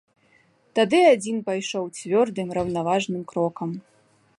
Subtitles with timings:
[0.79, 3.69] Тады адзін пайшоў цвёрдым, раўнаважным крокам.